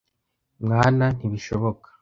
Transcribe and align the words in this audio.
mwana 0.63 1.05
ntibishoboka. 1.17 1.87